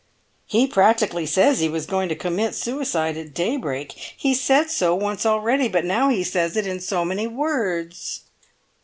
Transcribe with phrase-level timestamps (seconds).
[0.47, 3.91] "He practically says he was going to commit suicide at daybreak!
[4.17, 8.21] He's said so once already, but now he says it in so many words!"